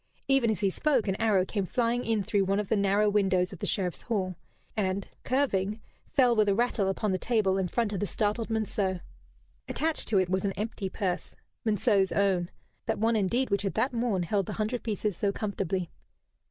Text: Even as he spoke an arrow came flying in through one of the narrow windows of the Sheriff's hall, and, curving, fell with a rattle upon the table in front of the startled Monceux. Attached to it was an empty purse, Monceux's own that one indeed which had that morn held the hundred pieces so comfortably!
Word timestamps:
Even 0.27 0.49
as 0.49 0.61
he 0.61 0.71
spoke 0.71 1.07
an 1.07 1.15
arrow 1.17 1.45
came 1.45 1.67
flying 1.67 2.03
in 2.03 2.23
through 2.23 2.45
one 2.45 2.59
of 2.59 2.69
the 2.69 2.75
narrow 2.75 3.07
windows 3.07 3.53
of 3.53 3.59
the 3.59 3.67
Sheriff's 3.67 4.01
hall, 4.01 4.35
and, 4.75 5.07
curving, 5.23 5.79
fell 6.09 6.35
with 6.35 6.49
a 6.49 6.55
rattle 6.55 6.87
upon 6.89 7.11
the 7.11 7.19
table 7.19 7.59
in 7.59 7.67
front 7.67 7.93
of 7.93 7.99
the 7.99 8.07
startled 8.07 8.49
Monceux. 8.49 9.01
Attached 9.69 10.07
to 10.07 10.17
it 10.17 10.27
was 10.27 10.43
an 10.43 10.53
empty 10.53 10.89
purse, 10.89 11.35
Monceux's 11.63 12.11
own 12.11 12.49
that 12.87 12.97
one 12.97 13.15
indeed 13.15 13.51
which 13.51 13.61
had 13.61 13.75
that 13.75 13.93
morn 13.93 14.23
held 14.23 14.47
the 14.47 14.53
hundred 14.53 14.81
pieces 14.81 15.15
so 15.15 15.31
comfortably! 15.31 15.91